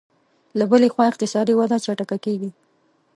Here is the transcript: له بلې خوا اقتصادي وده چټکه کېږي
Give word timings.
له 0.57 0.65
بلې 0.71 0.87
خوا 0.93 1.05
اقتصادي 1.11 1.53
وده 1.55 1.77
چټکه 1.85 2.17
کېږي 2.25 2.49